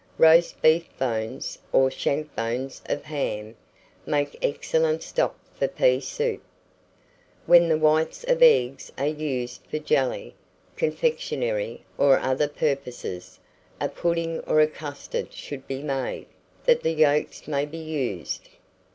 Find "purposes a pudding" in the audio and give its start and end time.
12.47-14.39